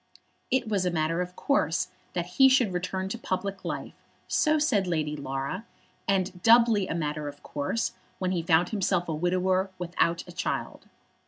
[0.49, 3.93] It was a matter of course that he should return to public life,
[4.27, 5.63] so said Lady Laura;
[6.07, 10.87] and doubly a matter of course when he found himself a widower without a child.